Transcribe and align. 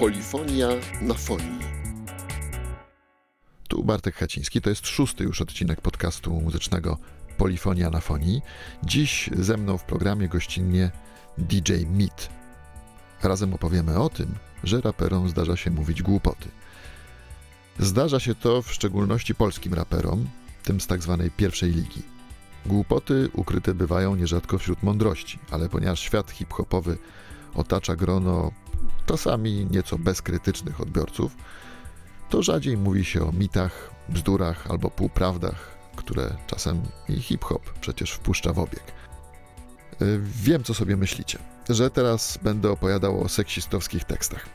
Polifonia 0.00 0.68
na 1.00 1.14
fonii. 1.14 1.58
Tu 3.68 3.84
Bartek 3.84 4.14
Haciński, 4.14 4.60
to 4.60 4.70
jest 4.70 4.86
szósty 4.86 5.24
już 5.24 5.40
odcinek 5.40 5.80
podcastu 5.80 6.40
muzycznego 6.40 6.98
Polifonia 7.38 7.90
na 7.90 8.00
fonii. 8.00 8.42
Dziś 8.82 9.30
ze 9.38 9.56
mną 9.56 9.78
w 9.78 9.84
programie 9.84 10.28
gościnnie 10.28 10.90
DJ 11.38 11.72
Meat. 11.72 12.28
Razem 13.22 13.54
opowiemy 13.54 13.98
o 13.98 14.08
tym, 14.08 14.34
że 14.64 14.80
raperom 14.80 15.28
zdarza 15.28 15.56
się 15.56 15.70
mówić 15.70 16.02
głupoty. 16.02 16.48
Zdarza 17.78 18.20
się 18.20 18.34
to 18.34 18.62
w 18.62 18.72
szczególności 18.72 19.34
polskim 19.34 19.74
raperom, 19.74 20.28
tym 20.64 20.80
z 20.80 20.86
tak 20.86 21.02
zwanej 21.02 21.30
pierwszej 21.30 21.70
ligi. 21.70 22.02
Głupoty 22.66 23.28
ukryte 23.32 23.74
bywają 23.74 24.16
nierzadko 24.16 24.58
wśród 24.58 24.82
mądrości, 24.82 25.38
ale 25.50 25.68
ponieważ 25.68 26.00
świat 26.00 26.30
hip-hopowy 26.30 26.98
otacza 27.54 27.96
grono 27.96 28.52
czasami 29.06 29.66
nieco 29.70 29.98
bezkrytycznych 29.98 30.80
odbiorców, 30.80 31.36
to 32.30 32.42
rzadziej 32.42 32.76
mówi 32.76 33.04
się 33.04 33.28
o 33.28 33.32
mitach, 33.32 33.90
bzdurach 34.08 34.70
albo 34.70 34.90
półprawdach, 34.90 35.76
które 35.96 36.36
czasem 36.46 36.82
i 37.08 37.20
hip-hop 37.20 37.72
przecież 37.80 38.10
wpuszcza 38.12 38.52
w 38.52 38.58
obieg. 38.58 38.82
Y, 40.02 40.20
wiem, 40.22 40.64
co 40.64 40.74
sobie 40.74 40.96
myślicie, 40.96 41.38
że 41.68 41.90
teraz 41.90 42.38
będę 42.42 42.70
opowiadał 42.70 43.20
o 43.22 43.28
seksistowskich 43.28 44.04
tekstach. 44.04 44.46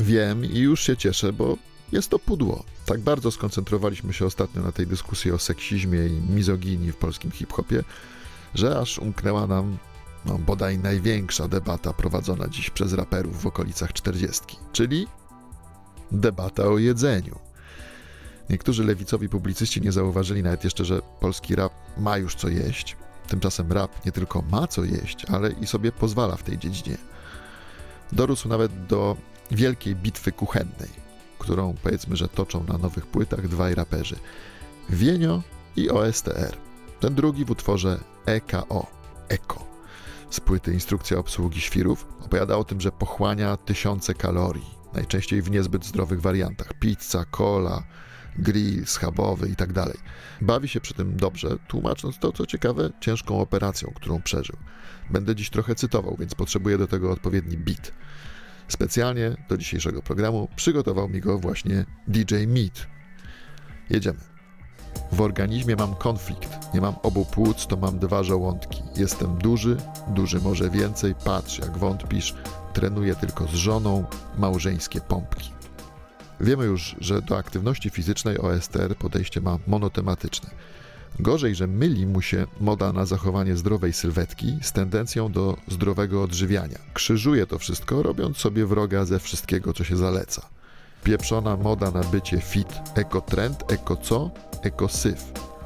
Wiem 0.00 0.44
i 0.44 0.58
już 0.58 0.82
się 0.82 0.96
cieszę, 0.96 1.32
bo 1.32 1.56
jest 1.92 2.10
to 2.10 2.18
pudło. 2.18 2.64
Tak 2.86 3.00
bardzo 3.00 3.30
skoncentrowaliśmy 3.30 4.12
się 4.12 4.26
ostatnio 4.26 4.62
na 4.62 4.72
tej 4.72 4.86
dyskusji 4.86 5.32
o 5.32 5.38
seksizmie 5.38 6.06
i 6.06 6.12
mizoginii 6.12 6.92
w 6.92 6.96
polskim 6.96 7.30
hip-hopie, 7.30 7.84
że 8.54 8.78
aż 8.78 8.98
umknęła 8.98 9.46
nam 9.46 9.78
no, 10.26 10.38
bodaj 10.38 10.78
największa 10.78 11.48
debata 11.48 11.92
prowadzona 11.92 12.48
dziś 12.48 12.70
przez 12.70 12.92
raperów 12.92 13.42
w 13.42 13.46
okolicach 13.46 13.92
czterdziestki, 13.92 14.56
czyli 14.72 15.06
debata 16.12 16.62
o 16.62 16.78
jedzeniu. 16.78 17.38
Niektórzy 18.50 18.84
lewicowi 18.84 19.28
publicyści 19.28 19.80
nie 19.80 19.92
zauważyli 19.92 20.42
nawet 20.42 20.64
jeszcze, 20.64 20.84
że 20.84 21.02
polski 21.20 21.56
rap 21.56 21.72
ma 21.98 22.18
już 22.18 22.34
co 22.34 22.48
jeść. 22.48 22.96
Tymczasem 23.28 23.72
rap 23.72 24.06
nie 24.06 24.12
tylko 24.12 24.42
ma 24.42 24.66
co 24.66 24.84
jeść, 24.84 25.24
ale 25.24 25.50
i 25.50 25.66
sobie 25.66 25.92
pozwala 25.92 26.36
w 26.36 26.42
tej 26.42 26.58
dziedzinie. 26.58 26.96
Dorósł 28.12 28.48
nawet 28.48 28.86
do 28.86 29.16
wielkiej 29.50 29.96
bitwy 29.96 30.32
kuchennej, 30.32 30.88
którą 31.38 31.74
powiedzmy, 31.82 32.16
że 32.16 32.28
toczą 32.28 32.64
na 32.64 32.78
nowych 32.78 33.06
płytach 33.06 33.48
dwaj 33.48 33.74
raperzy. 33.74 34.16
Wienio 34.90 35.42
i 35.76 35.90
OSTR. 35.90 36.56
Ten 37.00 37.14
drugi 37.14 37.44
w 37.44 37.50
utworze 37.50 38.00
EKO. 38.26 38.86
EKO 39.28 39.67
z 40.30 40.40
płyty 40.40 40.72
Instrukcja 40.72 41.18
obsługi 41.18 41.60
świrów 41.60 42.06
opowiada 42.20 42.56
o 42.56 42.64
tym, 42.64 42.80
że 42.80 42.92
pochłania 42.92 43.56
tysiące 43.56 44.14
kalorii, 44.14 44.70
najczęściej 44.94 45.42
w 45.42 45.50
niezbyt 45.50 45.84
zdrowych 45.84 46.20
wariantach. 46.20 46.74
Pizza, 46.80 47.24
cola, 47.24 47.82
grill 48.38 48.86
schabowy 48.86 49.48
itd. 49.48 49.84
Tak 49.84 49.96
Bawi 50.40 50.68
się 50.68 50.80
przy 50.80 50.94
tym 50.94 51.16
dobrze, 51.16 51.48
tłumacząc 51.68 52.18
to, 52.18 52.32
co 52.32 52.46
ciekawe, 52.46 52.90
ciężką 53.00 53.40
operacją, 53.40 53.92
którą 53.94 54.22
przeżył. 54.22 54.56
Będę 55.10 55.34
dziś 55.34 55.50
trochę 55.50 55.74
cytował, 55.74 56.16
więc 56.18 56.34
potrzebuję 56.34 56.78
do 56.78 56.86
tego 56.86 57.10
odpowiedni 57.10 57.56
beat. 57.56 57.92
Specjalnie 58.68 59.36
do 59.48 59.58
dzisiejszego 59.58 60.02
programu 60.02 60.48
przygotował 60.56 61.08
mi 61.08 61.20
go 61.20 61.38
właśnie 61.38 61.84
DJ 62.08 62.34
Meat. 62.34 62.86
Jedziemy. 63.90 64.18
W 65.12 65.20
organizmie 65.20 65.76
mam 65.76 65.94
konflikt. 65.94 66.74
Nie 66.74 66.80
mam 66.80 66.94
obu 67.02 67.24
płuc, 67.24 67.66
to 67.66 67.76
mam 67.76 67.98
dwa 67.98 68.22
żołądki. 68.22 68.87
Jestem 68.98 69.38
duży, 69.38 69.76
duży 70.08 70.40
może 70.40 70.70
więcej. 70.70 71.14
Patrz, 71.24 71.58
jak 71.58 71.78
wątpisz. 71.78 72.34
Trenuję 72.72 73.14
tylko 73.14 73.46
z 73.46 73.54
żoną, 73.54 74.04
małżeńskie 74.38 75.00
pompki. 75.00 75.50
Wiemy 76.40 76.64
już, 76.64 76.96
że 77.00 77.22
do 77.22 77.36
aktywności 77.36 77.90
fizycznej 77.90 78.38
OSTR 78.38 78.96
podejście 78.96 79.40
ma 79.40 79.58
monotematyczne. 79.66 80.50
Gorzej, 81.20 81.54
że 81.54 81.66
myli 81.66 82.06
mu 82.06 82.22
się 82.22 82.46
moda 82.60 82.92
na 82.92 83.06
zachowanie 83.06 83.56
zdrowej 83.56 83.92
sylwetki 83.92 84.58
z 84.62 84.72
tendencją 84.72 85.32
do 85.32 85.56
zdrowego 85.68 86.22
odżywiania. 86.22 86.78
Krzyżuje 86.94 87.46
to 87.46 87.58
wszystko, 87.58 88.02
robiąc 88.02 88.36
sobie 88.36 88.66
wroga 88.66 89.04
ze 89.04 89.18
wszystkiego, 89.18 89.72
co 89.72 89.84
się 89.84 89.96
zaleca. 89.96 90.42
Pieprzona 91.04 91.56
moda 91.56 91.90
na 91.90 92.00
bycie 92.00 92.40
fit, 92.40 92.68
ekotrend, 92.94 93.72
eko 93.72 93.96
co? 93.96 94.30
Ekosyf. 94.62 95.24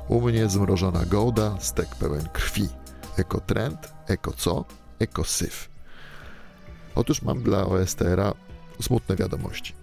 U 0.09 0.21
mnie 0.21 0.49
zmrożona 0.49 1.05
gołda, 1.05 1.57
stek 1.61 1.97
pełen 1.97 2.29
krwi. 2.33 2.82
Ekotrend, 3.17 3.93
eko 4.07 4.33
co? 4.33 4.65
Ekosyf. 4.99 5.69
Otóż 6.95 7.23
mam 7.23 7.43
dla 7.43 7.67
OSTR-a 7.67 8.33
smutne 8.81 9.17
wiadomości. 9.17 9.75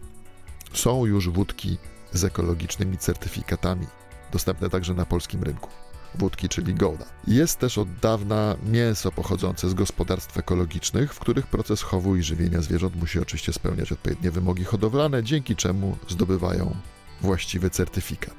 Są 0.74 1.06
już 1.06 1.30
wódki 1.30 1.78
z 2.14 2.24
ekologicznymi 2.24 2.98
certyfikatami, 2.98 3.88
dostępne 4.32 4.70
także 4.70 4.94
na 4.94 5.06
polskim 5.06 5.44
rynku. 5.44 5.70
Wódki, 6.16 6.50
czyli 6.50 6.74
Golda. 6.74 7.06
Jest 7.28 7.60
też 7.60 7.78
od 7.78 7.96
dawna 7.96 8.56
mięso 8.66 9.12
pochodzące 9.12 9.70
z 9.70 9.74
gospodarstw 9.74 10.38
ekologicznych, 10.38 11.14
w 11.14 11.20
których 11.20 11.48
proces 11.48 11.82
chowu 11.82 12.16
i 12.16 12.24
żywienia 12.24 12.62
zwierząt 12.62 12.96
musi 12.96 13.20
oczywiście 13.20 13.54
spełniać 13.54 13.92
odpowiednie 13.92 14.32
wymogi 14.32 14.64
hodowlane, 14.64 15.24
dzięki 15.24 15.56
czemu 15.56 15.98
zdobywają 16.08 16.76
właściwy 17.22 17.70
certyfikat. 17.70 18.36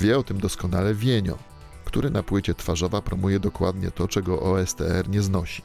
Wie 0.00 0.18
o 0.18 0.22
tym 0.22 0.40
doskonale 0.40 0.94
Wienio, 0.94 1.38
który 1.88 2.10
na 2.10 2.22
płycie 2.22 2.54
twarzowa 2.54 3.02
promuje 3.02 3.40
dokładnie 3.40 3.90
to, 3.90 4.08
czego 4.08 4.40
OSTR 4.40 5.08
nie 5.08 5.22
znosi. 5.22 5.62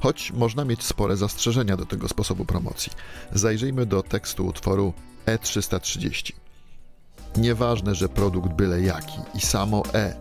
Choć 0.00 0.32
można 0.32 0.64
mieć 0.64 0.84
spore 0.84 1.16
zastrzeżenia 1.16 1.76
do 1.76 1.86
tego 1.86 2.08
sposobu 2.08 2.44
promocji. 2.44 2.92
Zajrzyjmy 3.32 3.86
do 3.86 4.02
tekstu 4.02 4.46
utworu 4.46 4.92
E330. 5.26 6.32
Nieważne, 7.36 7.94
że 7.94 8.08
produkt 8.08 8.52
byle 8.52 8.80
jaki 8.80 9.18
i 9.34 9.40
samo 9.40 9.82
E. 9.94 10.16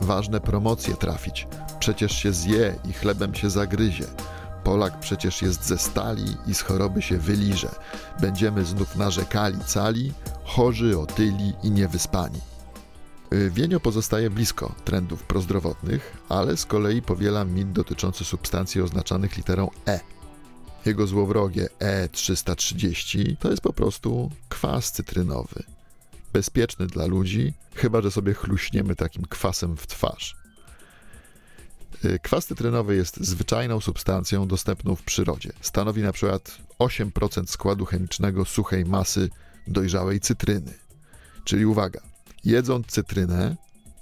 Ważne 0.00 0.40
promocje 0.40 0.94
trafić. 0.94 1.46
Przecież 1.78 2.12
się 2.12 2.32
zje 2.32 2.74
i 2.90 2.92
chlebem 2.92 3.34
się 3.34 3.50
zagryzie. 3.50 4.06
Polak 4.64 5.00
przecież 5.00 5.42
jest 5.42 5.66
ze 5.66 5.78
stali 5.78 6.36
i 6.46 6.54
z 6.54 6.62
choroby 6.62 7.02
się 7.02 7.18
wyliże. 7.18 7.68
Będziemy 8.20 8.64
znów 8.64 8.96
narzekali 8.96 9.58
cali, 9.66 10.12
chorzy, 10.44 10.98
otyli 10.98 11.52
i 11.62 11.70
niewyspani. 11.70 12.51
Y, 13.32 13.50
Wienio 13.50 13.80
pozostaje 13.80 14.30
blisko 14.30 14.74
trendów 14.84 15.22
prozdrowotnych, 15.22 16.16
ale 16.28 16.56
z 16.56 16.66
kolei 16.66 17.02
powiela 17.02 17.44
mit 17.44 17.72
dotyczący 17.72 18.24
substancji 18.24 18.80
oznaczanych 18.80 19.36
literą 19.36 19.70
E. 19.88 20.00
Jego 20.86 21.06
złowrogie 21.06 21.68
E330 21.80 23.36
to 23.36 23.50
jest 23.50 23.62
po 23.62 23.72
prostu 23.72 24.30
kwas 24.48 24.92
cytrynowy. 24.92 25.62
Bezpieczny 26.32 26.86
dla 26.86 27.06
ludzi, 27.06 27.54
chyba 27.74 28.02
że 28.02 28.10
sobie 28.10 28.34
chluśniemy 28.34 28.96
takim 28.96 29.24
kwasem 29.24 29.76
w 29.76 29.86
twarz. 29.86 30.36
Y, 32.04 32.18
kwas 32.22 32.46
cytrynowy 32.46 32.96
jest 32.96 33.16
zwyczajną 33.16 33.80
substancją 33.80 34.48
dostępną 34.48 34.96
w 34.96 35.02
przyrodzie. 35.02 35.52
Stanowi 35.60 36.02
na 36.02 36.12
przykład 36.12 36.58
8% 36.78 37.46
składu 37.46 37.84
chemicznego 37.84 38.44
suchej 38.44 38.84
masy 38.84 39.30
dojrzałej 39.66 40.20
cytryny. 40.20 40.74
Czyli 41.44 41.66
uwaga, 41.66 42.11
Jedząc 42.44 42.86
cytrynę, 42.86 43.56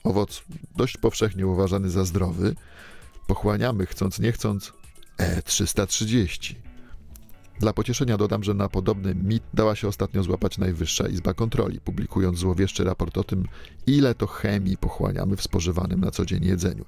owoc 0.05 0.43
dość 0.77 0.97
powszechnie 0.97 1.47
uważany 1.47 1.91
za 1.91 2.05
zdrowy, 2.05 2.55
pochłaniamy 3.27 3.87
chcąc 3.87 4.19
nie 4.19 4.33
chcąc 4.33 4.73
E330. 5.19 6.55
Dla 7.61 7.73
pocieszenia 7.73 8.17
dodam, 8.17 8.45
że 8.45 8.55
na 8.55 8.69
podobny 8.69 9.15
mit 9.15 9.43
dała 9.55 9.77
się 9.77 9.89
ostatnio 9.89 10.23
złapać 10.23 10.59
Najwyższa 10.59 11.09
Izba 11.09 11.34
Kontroli, 11.34 11.81
publikując 11.81 12.39
złowieszczy 12.39 12.84
raport 12.84 13.19
o 13.19 13.25
tym, 13.25 13.49
ile 13.87 14.15
to 14.15 14.27
chemii 14.27 14.77
pochłaniamy 14.77 15.37
w 15.37 15.43
spożywanym 15.43 16.01
na 16.01 16.11
co 16.11 16.27
dzień 16.27 16.45
jedzeniu. 16.45 16.84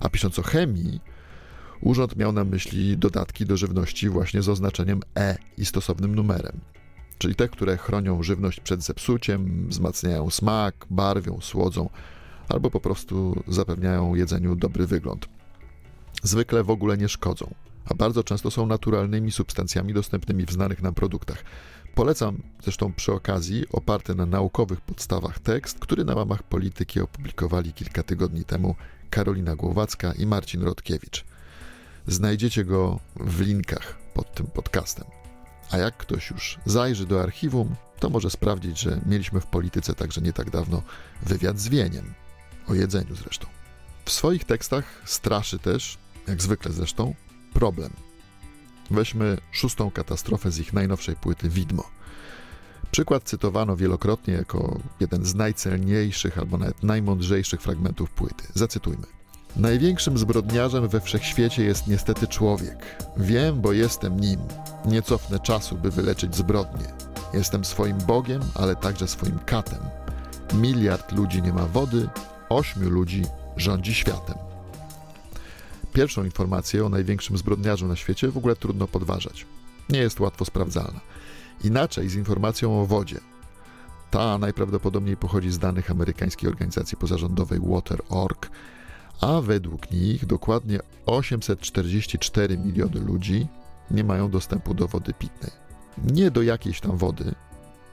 A 0.00 0.08
pisząc 0.08 0.38
o 0.38 0.42
chemii, 0.42 1.00
urząd 1.80 2.16
miał 2.16 2.32
na 2.32 2.44
myśli 2.44 2.98
dodatki 2.98 3.46
do 3.46 3.56
żywności 3.56 4.08
właśnie 4.08 4.42
z 4.42 4.48
oznaczeniem 4.48 5.00
E 5.16 5.36
i 5.58 5.66
stosownym 5.66 6.14
numerem 6.14 6.60
czyli 7.20 7.34
te, 7.34 7.48
które 7.48 7.76
chronią 7.76 8.22
żywność 8.22 8.60
przed 8.60 8.82
zepsuciem, 8.82 9.68
wzmacniają 9.68 10.30
smak, 10.30 10.86
barwią, 10.90 11.38
słodzą 11.40 11.88
albo 12.48 12.70
po 12.70 12.80
prostu 12.80 13.42
zapewniają 13.48 14.14
jedzeniu 14.14 14.56
dobry 14.56 14.86
wygląd. 14.86 15.28
Zwykle 16.22 16.64
w 16.64 16.70
ogóle 16.70 16.96
nie 16.96 17.08
szkodzą, 17.08 17.54
a 17.84 17.94
bardzo 17.94 18.24
często 18.24 18.50
są 18.50 18.66
naturalnymi 18.66 19.32
substancjami 19.32 19.94
dostępnymi 19.94 20.46
w 20.46 20.52
znanych 20.52 20.82
nam 20.82 20.94
produktach. 20.94 21.44
Polecam 21.94 22.42
zresztą 22.62 22.92
przy 22.92 23.12
okazji 23.12 23.64
oparty 23.72 24.14
na 24.14 24.26
naukowych 24.26 24.80
podstawach 24.80 25.38
tekst, 25.38 25.78
który 25.78 26.04
na 26.04 26.14
łamach 26.14 26.42
polityki 26.42 27.00
opublikowali 27.00 27.72
kilka 27.72 28.02
tygodni 28.02 28.44
temu 28.44 28.74
Karolina 29.10 29.56
Głowacka 29.56 30.12
i 30.12 30.26
Marcin 30.26 30.62
Rodkiewicz. 30.62 31.24
Znajdziecie 32.06 32.64
go 32.64 33.00
w 33.16 33.40
linkach 33.40 33.98
pod 34.14 34.34
tym 34.34 34.46
podcastem. 34.46 35.19
A 35.70 35.78
jak 35.78 35.96
ktoś 35.96 36.30
już 36.30 36.58
zajrzy 36.66 37.06
do 37.06 37.22
archiwum, 37.22 37.74
to 37.98 38.10
może 38.10 38.30
sprawdzić, 38.30 38.80
że 38.80 39.00
mieliśmy 39.06 39.40
w 39.40 39.46
polityce 39.46 39.94
także 39.94 40.20
nie 40.20 40.32
tak 40.32 40.50
dawno 40.50 40.82
wywiad 41.22 41.58
z 41.58 41.68
Wieniem, 41.68 42.14
o 42.68 42.74
jedzeniu 42.74 43.14
zresztą. 43.14 43.46
W 44.04 44.10
swoich 44.10 44.44
tekstach 44.44 45.02
straszy 45.04 45.58
też, 45.58 45.98
jak 46.28 46.42
zwykle 46.42 46.72
zresztą, 46.72 47.14
problem. 47.54 47.90
Weźmy 48.90 49.38
szóstą 49.52 49.90
katastrofę 49.90 50.50
z 50.50 50.58
ich 50.58 50.72
najnowszej 50.72 51.16
płyty 51.16 51.48
Widmo. 51.48 51.90
Przykład 52.90 53.22
cytowano 53.24 53.76
wielokrotnie 53.76 54.34
jako 54.34 54.80
jeden 55.00 55.24
z 55.24 55.34
najcelniejszych 55.34 56.38
albo 56.38 56.58
nawet 56.58 56.82
najmądrzejszych 56.82 57.62
fragmentów 57.62 58.10
płyty. 58.10 58.44
Zacytujmy. 58.54 59.19
Największym 59.56 60.18
zbrodniarzem 60.18 60.88
we 60.88 61.00
wszechświecie 61.00 61.64
jest 61.64 61.86
niestety 61.86 62.26
człowiek. 62.26 63.04
Wiem, 63.16 63.60
bo 63.60 63.72
jestem 63.72 64.20
nim. 64.20 64.40
Nie 64.84 65.02
cofnę 65.02 65.40
czasu, 65.40 65.76
by 65.76 65.90
wyleczyć 65.90 66.36
zbrodnie. 66.36 66.86
Jestem 67.34 67.64
swoim 67.64 67.98
Bogiem, 67.98 68.42
ale 68.54 68.76
także 68.76 69.08
swoim 69.08 69.38
katem. 69.38 69.80
Miliard 70.54 71.12
ludzi 71.12 71.42
nie 71.42 71.52
ma 71.52 71.66
wody, 71.66 72.08
ośmiu 72.48 72.90
ludzi 72.90 73.22
rządzi 73.56 73.94
światem. 73.94 74.36
Pierwszą 75.92 76.24
informację 76.24 76.86
o 76.86 76.88
największym 76.88 77.38
zbrodniarzu 77.38 77.86
na 77.86 77.96
świecie 77.96 78.28
w 78.28 78.38
ogóle 78.38 78.56
trudno 78.56 78.86
podważać. 78.86 79.46
Nie 79.88 79.98
jest 79.98 80.20
łatwo 80.20 80.44
sprawdzalna. 80.44 81.00
Inaczej 81.64 82.08
z 82.08 82.14
informacją 82.14 82.80
o 82.80 82.86
wodzie. 82.86 83.20
Ta 84.10 84.38
najprawdopodobniej 84.38 85.16
pochodzi 85.16 85.50
z 85.50 85.58
danych 85.58 85.90
amerykańskiej 85.90 86.48
organizacji 86.48 86.96
pozarządowej 86.96 87.60
Water.org, 87.62 88.50
a 89.20 89.40
według 89.40 89.90
nich 89.90 90.26
dokładnie 90.26 90.80
844 91.06 92.58
miliony 92.58 93.00
ludzi 93.00 93.46
nie 93.90 94.04
mają 94.04 94.30
dostępu 94.30 94.74
do 94.74 94.88
wody 94.88 95.14
pitnej. 95.14 95.50
Nie 96.12 96.30
do 96.30 96.42
jakiejś 96.42 96.80
tam 96.80 96.96
wody, 96.96 97.34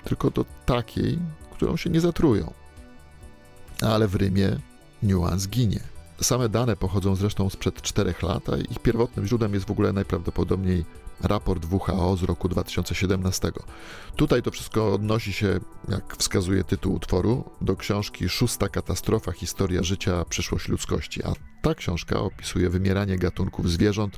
tylko 0.04 0.32
do 0.32 0.46
takiej, 0.66 1.20
którą 1.52 1.78
się 1.78 1.90
nie 1.90 2.02
zatrują. 2.02 2.54
Ale 3.82 4.08
w 4.08 4.16
Rymie 4.16 4.60
niuans 5.04 5.48
ginie. 5.48 5.80
Same 6.22 6.50
dane 6.50 6.76
pochodzą 6.76 7.16
zresztą 7.16 7.50
sprzed 7.50 7.82
czterech 7.82 8.24
lat, 8.24 8.50
a 8.50 8.58
ich 8.58 8.80
pierwotnym 8.80 9.28
źródłem 9.28 9.54
jest 9.54 9.66
w 9.66 9.72
ogóle 9.72 9.94
najprawdopodobniej 9.94 10.86
raport 11.22 11.66
WHO 11.66 12.18
z 12.18 12.24
roku 12.24 12.50
2017. 12.50 13.52
Tutaj 14.16 14.42
to 14.42 14.52
wszystko 14.52 14.94
odnosi 14.94 15.34
się, 15.34 15.60
jak 15.90 16.18
wskazuje 16.18 16.64
tytuł 16.64 16.94
utworu, 16.94 17.50
do 17.62 17.76
książki 17.76 18.30
Szósta 18.30 18.70
katastrofa 18.70 19.32
historia 19.32 19.84
życia, 19.84 20.26
przyszłość 20.30 20.68
ludzkości, 20.68 21.24
a 21.24 21.34
ta 21.62 21.76
książka 21.76 22.20
opisuje 22.20 22.70
wymieranie 22.70 23.18
gatunków 23.18 23.70
zwierząt 23.70 24.18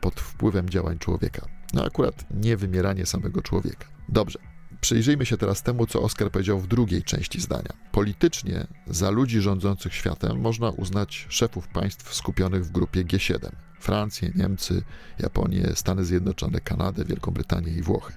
pod 0.00 0.20
wpływem 0.20 0.70
działań 0.70 0.98
człowieka. 0.98 1.46
No 1.74 1.84
akurat 1.84 2.24
nie 2.30 2.56
wymieranie 2.56 3.06
samego 3.06 3.42
człowieka. 3.42 3.86
Dobrze. 4.08 4.38
Przyjrzyjmy 4.80 5.26
się 5.26 5.36
teraz 5.36 5.62
temu, 5.62 5.86
co 5.86 6.02
Oskar 6.02 6.30
powiedział 6.30 6.58
w 6.58 6.66
drugiej 6.66 7.02
części 7.02 7.40
zdania. 7.40 7.72
Politycznie 7.92 8.66
za 8.86 9.10
ludzi 9.10 9.40
rządzących 9.40 9.94
światem 9.94 10.40
można 10.40 10.70
uznać 10.70 11.26
szefów 11.28 11.68
państw 11.68 12.14
skupionych 12.14 12.66
w 12.66 12.72
grupie 12.72 13.04
G7. 13.04 13.50
Francję, 13.78 14.32
Niemcy, 14.34 14.82
Japonię, 15.18 15.72
Stany 15.74 16.04
Zjednoczone, 16.04 16.60
Kanadę, 16.60 17.04
Wielką 17.04 17.30
Brytanię 17.30 17.72
i 17.72 17.82
Włochy. 17.82 18.12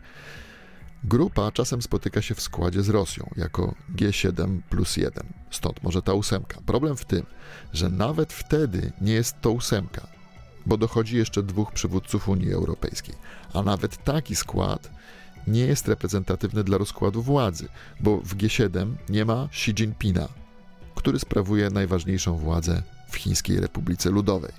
Grupa 1.04 1.52
czasem 1.52 1.82
spotyka 1.82 2.22
się 2.22 2.36
w 2.36 2.42
składzie 2.42 2.84
z 2.84 2.90
Rosją 2.90 3.30
jako 3.36 3.76
G7 3.96 4.62
plus 4.70 4.98
1, 4.98 5.24
stąd 5.52 5.84
może 5.84 6.02
ta 6.02 6.14
ósemka. 6.14 6.62
Problem 6.66 6.98
w 6.98 7.06
tym, 7.06 7.26
że 7.74 7.90
nawet 7.90 8.34
wtedy 8.34 8.92
nie 9.02 9.14
jest 9.14 9.42
to 9.42 9.52
ósemka, 9.52 10.08
bo 10.66 10.78
dochodzi 10.78 11.18
jeszcze 11.18 11.44
dwóch 11.44 11.72
przywódców 11.72 12.30
Unii 12.30 12.54
Europejskiej, 12.54 13.16
a 13.54 13.62
nawet 13.62 14.04
taki 14.04 14.36
skład 14.36 14.90
nie 15.48 15.62
jest 15.62 15.88
reprezentatywny 15.88 16.64
dla 16.64 16.78
rozkładu 16.78 17.22
władzy, 17.22 17.68
bo 18.00 18.18
w 18.18 18.36
G7 18.36 18.94
nie 19.10 19.26
ma 19.26 19.46
Xi 19.46 19.72
Jinpinga, 19.72 20.28
który 20.96 21.20
sprawuje 21.20 21.70
najważniejszą 21.70 22.38
władzę 22.38 22.84
w 23.10 23.16
Chińskiej 23.16 23.60
Republice 23.60 24.10
Ludowej. 24.10 24.52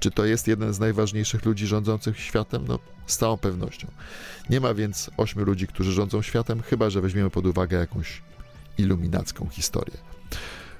Czy 0.00 0.10
to 0.10 0.24
jest 0.24 0.48
jeden 0.48 0.72
z 0.72 0.78
najważniejszych 0.78 1.44
ludzi 1.44 1.66
rządzących 1.66 2.20
światem? 2.20 2.64
No, 2.68 2.78
z 3.06 3.16
całą 3.16 3.36
pewnością. 3.36 3.88
Nie 4.50 4.60
ma 4.60 4.74
więc 4.74 5.10
ośmiu 5.16 5.44
ludzi, 5.44 5.66
którzy 5.66 5.92
rządzą 5.92 6.22
światem, 6.22 6.62
chyba 6.62 6.90
że 6.90 7.00
weźmiemy 7.00 7.30
pod 7.30 7.46
uwagę 7.46 7.78
jakąś 7.78 8.22
iluminacką 8.78 9.48
historię. 9.48 9.96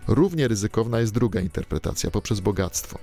Równie 0.09 0.49
ryzykowna 0.49 1.01
jest 1.01 1.15
druga 1.15 1.41
interpretacja 1.41 2.11
poprzez 2.11 2.41
bogactwo. 2.41 2.99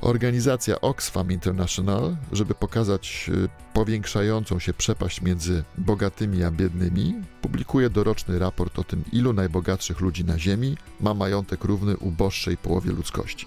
Organizacja 0.00 0.80
Oxfam 0.80 1.32
International, 1.32 2.16
żeby 2.32 2.54
pokazać 2.54 3.30
y, 3.44 3.48
powiększającą 3.72 4.58
się 4.58 4.74
przepaść 4.74 5.22
między 5.22 5.64
bogatymi 5.78 6.42
a 6.44 6.50
biednymi, 6.50 7.14
publikuje 7.42 7.90
doroczny 7.90 8.38
raport 8.38 8.78
o 8.78 8.84
tym, 8.84 9.04
ilu 9.12 9.32
najbogatszych 9.32 10.00
ludzi 10.00 10.24
na 10.24 10.38
Ziemi 10.38 10.76
ma 11.00 11.14
majątek 11.14 11.64
równy 11.64 11.96
uboższej 11.96 12.56
połowie 12.56 12.92
ludzkości. 12.92 13.46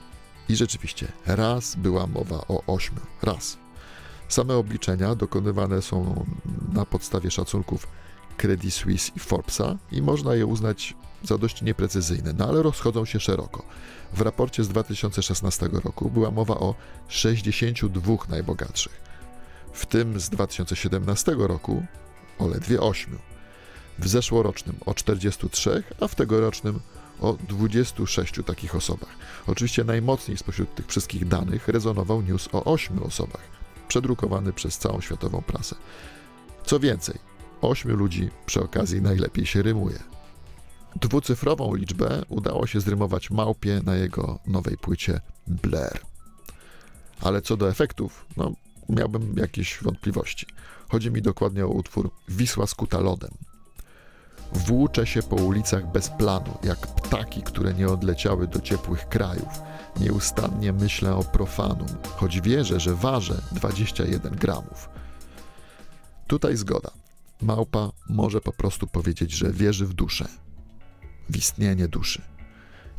I 0.50 0.56
rzeczywiście, 0.56 1.08
raz 1.26 1.76
była 1.76 2.08
mowa 2.08 2.38
o 2.48 2.64
ośmiu. 2.68 3.02
Raz. 3.22 3.58
Same 4.28 4.56
obliczenia 4.56 5.16
dokonywane 5.16 5.82
są 5.82 6.26
na 6.74 6.86
podstawie 6.86 7.32
szacunków 7.32 7.88
Credit 8.38 8.74
Suisse 8.74 9.12
i 9.16 9.20
Forbesa 9.20 9.78
i 9.92 10.02
można 10.02 10.36
je 10.36 10.46
uznać 10.46 10.96
za 11.24 11.38
dość 11.38 11.62
nieprecyzyjne, 11.62 12.34
no 12.34 12.48
ale 12.48 12.64
rozchodzą 12.64 13.06
się 13.06 13.20
szeroko. 13.20 13.64
W 14.14 14.22
raporcie 14.22 14.64
z 14.64 14.68
2016 14.68 15.70
roku 15.84 16.10
była 16.10 16.32
mowa 16.32 16.54
o 16.54 16.76
62 17.08 18.16
najbogatszych, 18.30 19.02
w 19.74 19.86
tym 19.86 20.20
z 20.20 20.30
2017 20.30 21.36
roku 21.38 21.86
o 22.40 22.48
ledwie 22.48 22.82
8, 22.82 23.20
w 24.00 24.08
zeszłorocznym 24.08 24.76
o 24.86 24.94
43, 24.94 25.84
a 26.00 26.08
w 26.08 26.16
tegorocznym 26.16 26.80
o 27.22 27.38
26 27.48 28.34
takich 28.46 28.76
osobach. 28.76 29.10
Oczywiście 29.48 29.84
najmocniej 29.84 30.38
spośród 30.38 30.76
tych 30.76 30.88
wszystkich 30.88 31.28
danych 31.28 31.68
rezonował 31.68 32.22
news 32.22 32.50
o 32.52 32.64
8 32.64 33.04
osobach, 33.04 33.42
przedrukowany 33.88 34.54
przez 34.54 34.78
całą 34.78 35.02
światową 35.02 35.42
prasę. 35.42 35.76
Co 36.66 36.80
więcej, 36.80 37.20
8 37.62 37.92
ludzi 37.92 38.30
przy 38.46 38.64
okazji 38.64 39.02
najlepiej 39.02 39.46
się 39.46 39.62
rymuje. 39.62 40.00
Dwucyfrową 40.96 41.76
liczbę 41.76 42.26
udało 42.30 42.68
się 42.68 42.82
zrymować 42.82 43.32
małpie 43.32 43.82
na 43.86 43.96
jego 43.96 44.40
nowej 44.48 44.78
płycie 44.78 45.22
Blair. 45.48 46.00
Ale 47.22 47.42
co 47.42 47.58
do 47.58 47.70
efektów, 47.70 48.26
no 48.38 48.52
miałbym 48.90 49.34
jakieś 49.38 49.80
wątpliwości. 49.82 50.46
Chodzi 50.90 51.12
mi 51.12 51.22
dokładnie 51.22 51.66
o 51.66 51.70
utwór 51.70 52.12
Wisła 52.30 52.68
skuta 52.68 53.00
lodem. 53.00 53.32
Włóczę 54.54 55.08
się 55.08 55.24
po 55.24 55.36
ulicach 55.36 55.92
bez 55.92 56.10
planu, 56.10 56.58
jak 56.64 56.88
ptaki, 56.88 57.42
które 57.42 57.74
nie 57.74 57.88
odleciały 57.88 58.48
do 58.48 58.62
ciepłych 58.62 59.10
krajów. 59.10 59.62
Nieustannie 60.00 60.74
myślę 60.74 61.16
o 61.16 61.24
profanum, 61.24 61.88
choć 62.16 62.42
wierzę, 62.42 62.80
że 62.80 62.96
ważę 62.96 63.42
21 63.52 64.36
gramów. 64.36 64.90
Tutaj 66.28 66.58
zgoda. 66.58 66.92
Małpa 67.42 67.92
może 68.10 68.42
po 68.42 68.54
prostu 68.54 68.88
powiedzieć, 68.88 69.32
że 69.32 69.52
wierzy 69.52 69.86
w 69.86 69.94
duszę, 69.94 70.28
w 71.30 71.38
istnienie 71.38 71.88
duszy. 71.88 72.22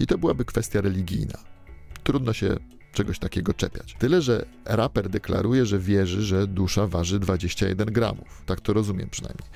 I 0.00 0.07
to 0.07 0.19
byłaby 0.19 0.45
kwestia 0.45 0.80
religijna. 0.80 1.38
Trudno 2.02 2.33
się 2.33 2.57
czegoś 2.92 3.19
takiego 3.19 3.54
czepiać. 3.54 3.97
Tyle, 3.99 4.23
że 4.23 4.47
raper 4.64 5.09
deklaruje, 5.09 5.66
że 5.66 5.78
wierzy, 5.78 6.23
że 6.23 6.47
dusza 6.47 6.87
waży 6.87 7.19
21 7.19 7.92
gramów. 7.92 8.42
Tak 8.47 8.61
to 8.61 8.73
rozumiem 8.73 9.09
przynajmniej. 9.11 9.49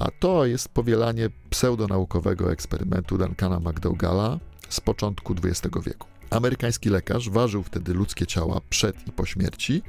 A 0.00 0.10
to 0.10 0.46
jest 0.46 0.68
powielanie 0.68 1.30
pseudonaukowego 1.50 2.52
eksperymentu 2.52 3.18
Duncana 3.18 3.60
McDougalla 3.60 4.38
z 4.68 4.80
początku 4.80 5.34
XX 5.44 5.76
wieku. 5.86 6.06
Amerykański 6.30 6.88
lekarz 6.88 7.30
ważył 7.30 7.62
wtedy 7.62 7.94
ludzkie 7.94 8.26
ciała 8.26 8.60
przed 8.70 9.08
i 9.08 9.12
po 9.12 9.26
śmierci 9.26 9.82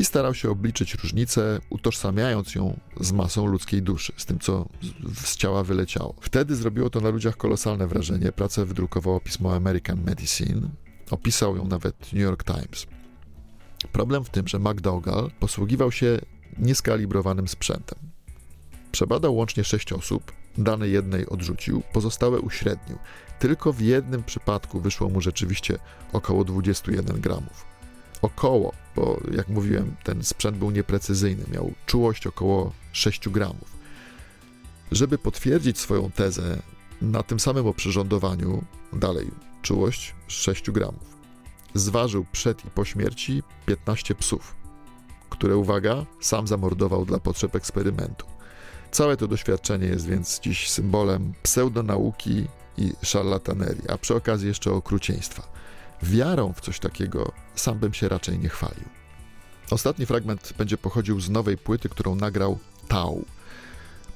i 0.00 0.04
starał 0.04 0.34
się 0.34 0.50
obliczyć 0.50 0.94
różnicę, 0.94 1.58
utożsamiając 1.70 2.54
ją 2.54 2.80
z 3.00 3.12
masą 3.12 3.46
ludzkiej 3.46 3.82
duszy, 3.82 4.12
z 4.16 4.26
tym, 4.26 4.38
co 4.38 4.68
z 5.14 5.36
ciała 5.36 5.64
wyleciało. 5.64 6.14
Wtedy 6.20 6.56
zrobiło 6.56 6.90
to 6.90 7.00
na 7.00 7.08
ludziach 7.08 7.36
kolosalne 7.36 7.86
wrażenie. 7.86 8.32
Pracę 8.32 8.64
wydrukowało 8.64 9.20
pismo 9.20 9.54
American 9.54 10.02
Medicine, 10.04 10.68
opisał 11.10 11.56
ją 11.56 11.66
nawet 11.66 12.12
New 12.12 12.22
York 12.22 12.44
Times. 12.44 12.86
Problem 13.92 14.24
w 14.24 14.30
tym, 14.30 14.48
że 14.48 14.58
McDougall 14.58 15.30
posługiwał 15.40 15.92
się 15.92 16.18
nieskalibrowanym 16.58 17.48
sprzętem. 17.48 18.11
Przebadał 18.92 19.34
łącznie 19.34 19.64
sześć 19.64 19.92
osób, 19.92 20.32
dane 20.58 20.88
jednej 20.88 21.26
odrzucił, 21.26 21.82
pozostałe 21.92 22.40
uśrednił. 22.40 22.98
Tylko 23.38 23.72
w 23.72 23.80
jednym 23.80 24.22
przypadku 24.22 24.80
wyszło 24.80 25.08
mu 25.08 25.20
rzeczywiście 25.20 25.78
około 26.12 26.44
21 26.44 27.20
gramów. 27.20 27.64
Około, 28.22 28.72
bo 28.96 29.20
jak 29.30 29.48
mówiłem, 29.48 29.94
ten 30.04 30.24
sprzęt 30.24 30.56
był 30.56 30.70
nieprecyzyjny, 30.70 31.44
miał 31.52 31.72
czułość 31.86 32.26
około 32.26 32.72
6 32.92 33.28
gramów. 33.28 33.76
Żeby 34.92 35.18
potwierdzić 35.18 35.78
swoją 35.78 36.10
tezę 36.10 36.62
na 37.02 37.22
tym 37.22 37.40
samym 37.40 37.66
oprzyrządowaniu, 37.66 38.64
dalej 38.92 39.30
czułość 39.62 40.14
6 40.26 40.70
gramów, 40.70 41.16
zważył 41.74 42.26
przed 42.32 42.64
i 42.64 42.70
po 42.70 42.84
śmierci 42.84 43.42
15 43.66 44.14
psów, 44.14 44.54
które, 45.30 45.56
uwaga, 45.56 46.06
sam 46.20 46.46
zamordował 46.46 47.04
dla 47.04 47.18
potrzeb 47.18 47.56
eksperymentu. 47.56 48.26
Całe 48.92 49.16
to 49.16 49.28
doświadczenie 49.28 49.86
jest 49.86 50.06
więc 50.06 50.40
dziś 50.40 50.70
symbolem 50.70 51.32
pseudonauki 51.42 52.46
i 52.76 52.92
szarlatanerii, 53.02 53.88
a 53.88 53.98
przy 53.98 54.14
okazji 54.14 54.48
jeszcze 54.48 54.72
okrucieństwa. 54.72 55.42
Wiarą 56.02 56.52
w 56.52 56.60
coś 56.60 56.78
takiego 56.78 57.32
sam 57.54 57.78
bym 57.78 57.94
się 57.94 58.08
raczej 58.08 58.38
nie 58.38 58.48
chwalił. 58.48 58.84
Ostatni 59.70 60.06
fragment 60.06 60.52
będzie 60.58 60.78
pochodził 60.78 61.20
z 61.20 61.30
nowej 61.30 61.58
płyty, 61.58 61.88
którą 61.88 62.14
nagrał 62.14 62.58
Tau. 62.88 63.24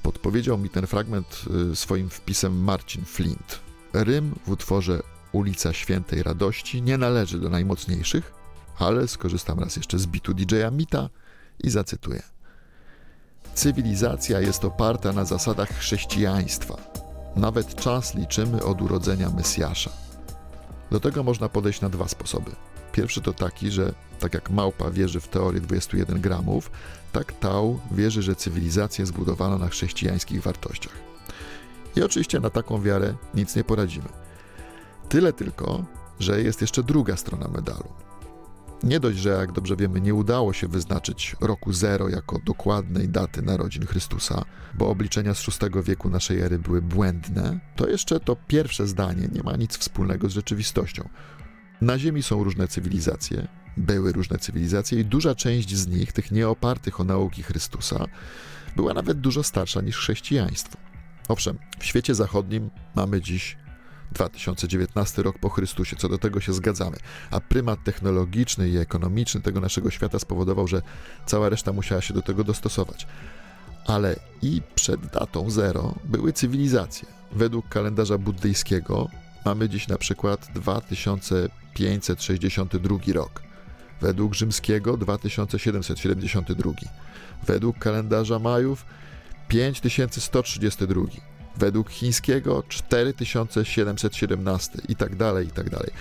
Podpowiedział 0.03 0.57
mi 0.57 0.69
ten 0.69 0.87
fragment 0.87 1.45
y, 1.71 1.75
swoim 1.75 2.09
wpisem 2.09 2.63
Marcin 2.63 3.05
Flint. 3.05 3.59
Rym 3.93 4.35
w 4.45 4.49
utworze 4.49 5.01
Ulica 5.31 5.73
Świętej 5.73 6.23
Radości 6.23 6.81
nie 6.81 6.97
należy 6.97 7.39
do 7.39 7.49
najmocniejszych, 7.49 8.33
ale 8.79 9.07
skorzystam 9.07 9.59
raz 9.59 9.75
jeszcze 9.75 9.99
z 9.99 10.07
bitu 10.07 10.33
DJ-a 10.33 10.71
Mita 10.71 11.09
i 11.63 11.69
zacytuję. 11.69 12.36
Cywilizacja 13.57 14.39
jest 14.39 14.65
oparta 14.65 15.13
na 15.13 15.25
zasadach 15.25 15.69
chrześcijaństwa. 15.69 16.77
Nawet 17.35 17.75
czas 17.75 18.15
liczymy 18.15 18.63
od 18.63 18.81
urodzenia 18.81 19.29
Mesjasza. 19.29 19.89
Do 20.91 20.99
tego 20.99 21.23
można 21.23 21.49
podejść 21.49 21.81
na 21.81 21.89
dwa 21.89 22.07
sposoby. 22.07 22.51
Pierwszy 22.91 23.21
to 23.21 23.33
taki, 23.33 23.71
że 23.71 23.93
tak 24.19 24.33
jak 24.33 24.49
małpa 24.49 24.91
wierzy 24.91 25.19
w 25.19 25.27
teorię 25.27 25.61
21 25.61 26.21
gramów, 26.21 26.71
tak 27.11 27.33
Tau 27.33 27.79
wierzy, 27.91 28.21
że 28.21 28.35
cywilizacja 28.35 29.01
jest 29.01 29.13
zbudowana 29.13 29.57
na 29.57 29.67
chrześcijańskich 29.67 30.41
wartościach. 30.41 30.93
I 31.95 32.01
oczywiście 32.01 32.39
na 32.39 32.49
taką 32.49 32.81
wiarę 32.81 33.13
nic 33.33 33.55
nie 33.55 33.63
poradzimy. 33.63 34.09
Tyle 35.09 35.33
tylko, 35.33 35.83
że 36.19 36.41
jest 36.41 36.61
jeszcze 36.61 36.83
druga 36.83 37.17
strona 37.17 37.47
medalu. 37.47 38.06
Nie 38.83 38.99
dość, 38.99 39.17
że 39.17 39.29
jak 39.29 39.51
dobrze 39.51 39.75
wiemy, 39.75 40.01
nie 40.01 40.13
udało 40.13 40.53
się 40.53 40.67
wyznaczyć 40.67 41.35
roku 41.41 41.73
zero 41.73 42.09
jako 42.09 42.39
dokładnej 42.39 43.09
daty 43.09 43.41
narodzin 43.41 43.85
Chrystusa, 43.85 44.45
bo 44.73 44.89
obliczenia 44.89 45.33
z 45.33 45.45
VI 45.45 45.83
wieku 45.83 46.09
naszej 46.09 46.39
ery 46.39 46.59
były 46.59 46.81
błędne, 46.81 47.59
to 47.75 47.87
jeszcze 47.87 48.19
to 48.19 48.35
pierwsze 48.35 48.87
zdanie 48.87 49.27
nie 49.31 49.43
ma 49.43 49.55
nic 49.55 49.77
wspólnego 49.77 50.29
z 50.29 50.33
rzeczywistością. 50.33 51.09
Na 51.81 51.99
Ziemi 51.99 52.23
są 52.23 52.43
różne 52.43 52.67
cywilizacje, 52.67 53.47
były 53.77 54.11
różne 54.11 54.37
cywilizacje 54.37 54.99
i 54.99 55.05
duża 55.05 55.35
część 55.35 55.75
z 55.75 55.87
nich, 55.87 56.11
tych 56.11 56.31
nieopartych 56.31 56.99
o 56.99 57.03
nauki 57.03 57.43
Chrystusa, 57.43 58.05
była 58.75 58.93
nawet 58.93 59.19
dużo 59.19 59.43
starsza 59.43 59.81
niż 59.81 59.97
chrześcijaństwo. 59.97 60.77
Owszem, 61.27 61.57
w 61.79 61.85
świecie 61.85 62.15
zachodnim 62.15 62.69
mamy 62.95 63.21
dziś 63.21 63.57
2019 64.11 65.21
rok 65.21 65.39
po 65.39 65.49
Chrystusie, 65.49 65.95
co 65.95 66.09
do 66.09 66.17
tego 66.17 66.39
się 66.39 66.53
zgadzamy. 66.53 66.97
A 67.31 67.39
prymat 67.39 67.83
technologiczny 67.83 68.69
i 68.69 68.77
ekonomiczny 68.77 69.41
tego 69.41 69.59
naszego 69.59 69.91
świata 69.91 70.19
spowodował, 70.19 70.67
że 70.67 70.81
cała 71.25 71.49
reszta 71.49 71.73
musiała 71.73 72.01
się 72.01 72.13
do 72.13 72.21
tego 72.21 72.43
dostosować. 72.43 73.07
Ale 73.85 74.15
i 74.41 74.61
przed 74.75 75.05
datą 75.05 75.49
zero 75.49 75.95
były 76.03 76.33
cywilizacje. 76.33 77.07
Według 77.31 77.69
kalendarza 77.69 78.17
buddyjskiego 78.17 79.07
mamy 79.45 79.69
dziś 79.69 79.87
na 79.87 79.97
przykład 79.97 80.47
2562 80.55 82.97
rok. 83.13 83.41
Według 84.01 84.33
rzymskiego 84.33 84.97
2772. 84.97 86.71
Według 87.47 87.79
kalendarza 87.79 88.39
Majów 88.39 88.85
5132 89.47 91.01
według 91.57 91.89
chińskiego 91.89 92.63
4717 92.67 94.81
i 94.89 94.95
tak 94.95 95.15
dalej, 95.15 95.47
i 95.47 95.51
tak 95.51 95.69
dalej. 95.69 95.91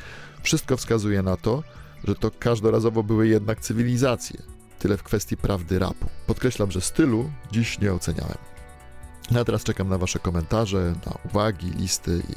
Wszystko 0.43 0.77
wskazuje 0.77 1.23
na 1.23 1.37
to, 1.37 1.63
że 2.05 2.15
to 2.15 2.31
każdorazowo 2.31 3.03
były 3.03 3.29
jednak 3.29 3.61
cywilizacje. 3.61 4.43
Tyle 4.79 4.97
w 4.97 5.03
kwestii 5.03 5.37
prawdy 5.37 5.79
rapu. 5.79 6.07
Podkreślam, 6.27 6.71
że 6.71 6.81
stylu 6.81 7.31
dziś 7.53 7.79
nie 7.79 7.93
oceniałem. 7.93 8.39
No 9.31 9.41
a 9.41 9.45
teraz 9.45 9.65
czekam 9.65 9.89
na 9.89 9.99
Wasze 9.99 10.19
komentarze, 10.19 10.95
na 11.07 11.13
uwagi, 11.25 11.71
listy 11.71 12.23
i 12.31 12.35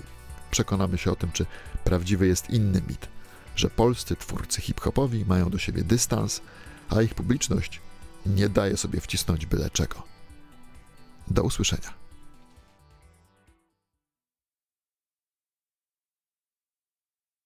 przekonamy 0.51 0.97
się 0.97 1.11
o 1.11 1.15
tym, 1.15 1.31
czy 1.31 1.45
prawdziwy 1.83 2.27
jest 2.27 2.49
inny 2.49 2.81
mit, 2.88 3.07
że 3.55 3.69
polscy 3.69 4.15
twórcy 4.15 4.61
hip-hopowi 4.61 5.25
mają 5.25 5.49
do 5.49 5.57
siebie 5.57 5.83
dystans, 5.83 6.41
a 6.89 7.01
ich 7.01 7.15
publiczność 7.15 7.81
nie 8.25 8.49
daje 8.49 8.77
sobie 8.77 9.01
wcisnąć 9.01 9.45
byle 9.45 9.69
czego. 9.69 10.03
Do 11.27 11.43
usłyszenia. 11.43 11.99